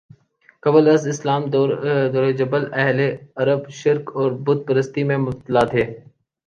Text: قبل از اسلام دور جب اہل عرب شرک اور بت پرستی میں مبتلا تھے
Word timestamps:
قبل 0.63 0.87
از 0.87 1.03
اسلام 1.07 1.43
دور 1.49 1.69
جب 2.39 2.55
اہل 2.55 2.99
عرب 3.37 3.61
شرک 3.79 4.05
اور 4.15 4.31
بت 4.45 4.59
پرستی 4.67 5.03
میں 5.03 5.17
مبتلا 5.17 5.63
تھے 5.71 5.83